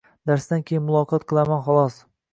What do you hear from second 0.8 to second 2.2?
muloqat qilaman holos.